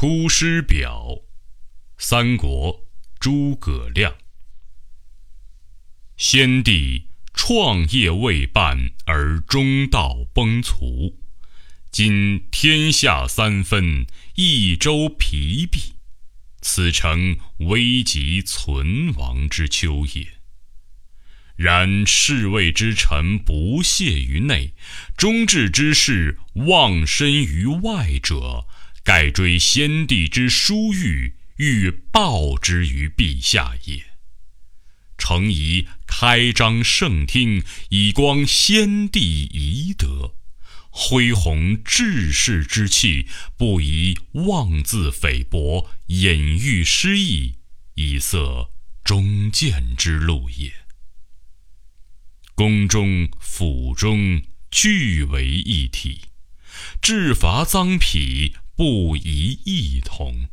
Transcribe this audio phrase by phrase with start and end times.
[0.00, 1.08] 出师表》，
[1.98, 2.86] 三国，
[3.18, 4.16] 诸葛亮。
[6.16, 11.16] 先帝创业未半而中道崩殂，
[11.90, 15.96] 今天下三分，益州疲弊，
[16.62, 20.26] 此诚危急存亡之秋也。
[21.56, 24.72] 然侍卫之臣不懈于内，
[25.18, 28.66] 忠志之士忘身于外者，
[29.02, 34.04] 盖追先帝之殊遇，欲报之于陛下也。
[35.16, 40.34] 诚宜开张圣听，以光先帝遗德；
[40.90, 43.26] 恢弘志士之气，
[43.56, 47.56] 不宜妄自菲薄，隐喻失意，
[47.94, 48.70] 以塞
[49.04, 50.72] 忠谏之路也。
[52.54, 56.22] 宫中府中俱为一体，
[57.02, 60.48] 制伐赃匹不宜异同。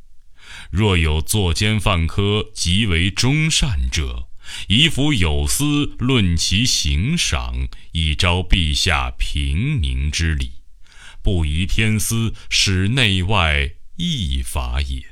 [0.70, 4.28] 若有作奸犯科极为忠善者，
[4.68, 10.52] 宜辅有司论其刑赏，以昭陛下平明之礼，
[11.22, 15.06] 不宜偏私，使内外异法也。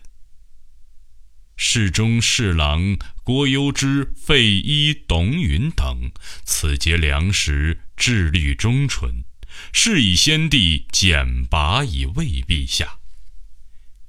[1.56, 6.12] 侍中、侍郎郭攸之、费祎、董允等，
[6.44, 9.24] 此节良实，志虑忠纯，
[9.72, 13.00] 是以先帝简拔以慰陛下。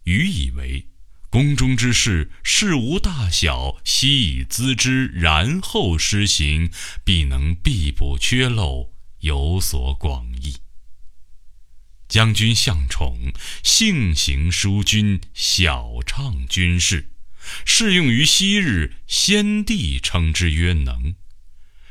[0.06, 0.86] 余以为，
[1.30, 6.70] 宫中之事，事无大小，悉以咨之，然后施行，
[7.04, 10.58] 必能必补缺漏，有所广益。
[12.08, 13.32] 将军向宠，
[13.64, 17.10] 性行淑均，晓畅军事。
[17.64, 21.16] 适用于昔日先帝称之曰能，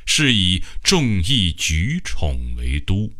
[0.05, 3.11] 是以众议举宠为都。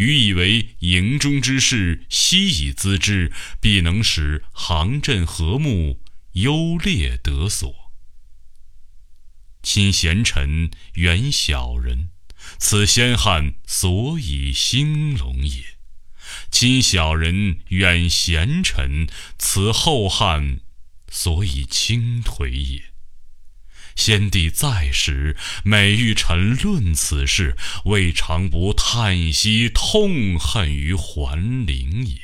[0.00, 6.00] 余以为营中之事，悉以咨之，必能使行阵和睦，
[6.32, 7.92] 优劣得所。
[9.62, 12.08] 亲贤臣，远小人，
[12.58, 15.76] 此先汉所以兴隆也；
[16.50, 19.06] 亲小人，远贤臣，
[19.38, 20.60] 此后汉。
[21.12, 22.89] 所以倾颓也。
[24.00, 32.16] 先帝在时，每遇臣论此事，未尝不叹息痛恨于桓灵也。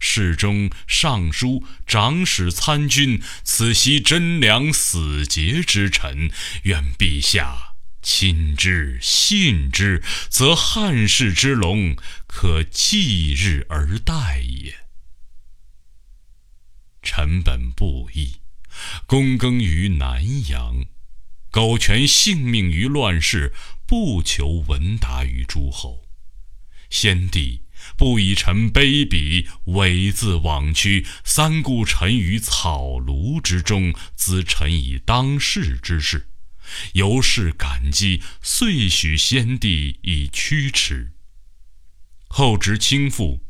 [0.00, 6.30] 侍中、尚书、长史、参军，此悉贞良死节之臣，
[6.62, 11.94] 愿陛下亲之信之，则汉室之隆，
[12.26, 14.74] 可继日而待也。
[17.02, 18.36] 臣本布衣，
[19.06, 20.86] 躬耕于南阳，
[21.50, 23.52] 苟全性命于乱世，
[23.86, 26.04] 不求闻达于诸侯。
[26.90, 27.62] 先帝
[27.96, 36.28] 不以臣卑鄙，猥自枉屈，三顾臣于草庐之中，咨臣以当世之事，
[36.92, 41.12] 由是感激，遂许先帝以驱驰。
[42.28, 43.40] 后值倾覆，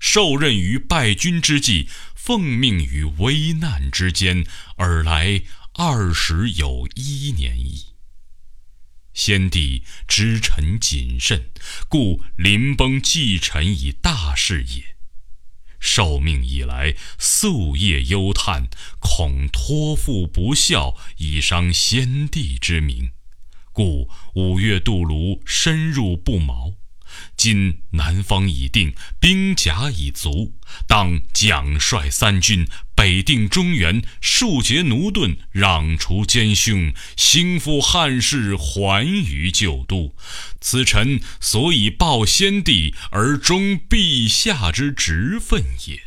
[0.00, 1.88] 受任于败军之际。
[2.24, 4.46] 奉命于危难之间，
[4.76, 7.86] 尔来二十有一年矣。
[9.12, 11.50] 先帝知臣谨慎，
[11.88, 14.94] 故临崩继臣以大事也。
[15.80, 18.68] 受命以来，夙夜忧叹，
[19.00, 23.10] 恐托付不效，以伤先帝之名，
[23.72, 26.74] 故五月渡泸，深入不毛。
[27.36, 30.54] 今南方已定，兵甲已足，
[30.86, 40.14] 当奖率三军，北定中原，庶竭奴钝，攘除奸凶，兴复汉室，还于旧都。
[40.60, 46.02] 此臣所以报先帝而忠陛下之职分也。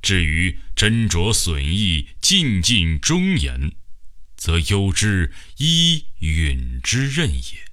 [0.00, 3.72] 至于斟酌损益，尽尽忠言，
[4.36, 7.67] 则攸之、伊允之任也。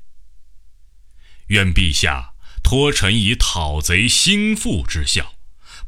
[1.48, 2.34] 愿陛下
[2.64, 5.34] 托臣以讨贼兴复之效，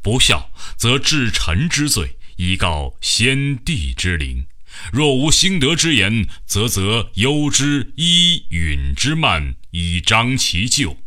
[0.00, 4.46] 不效则治臣之罪，以告先帝之灵。
[4.92, 10.98] 若无兴德之言，则责忧之、伊允之慢，以彰其咎。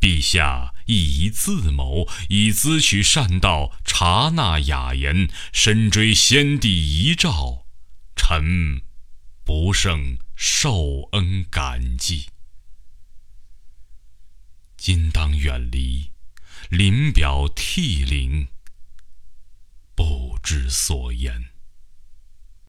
[0.00, 7.66] 陛下亦宜自谋，以咨取善道，察纳雅言，深追先帝遗诏，
[8.14, 8.82] 臣
[9.44, 12.26] 不胜受恩感激。
[14.92, 16.10] 今当远离，
[16.68, 18.48] 临表涕零，
[19.94, 21.50] 不知所言。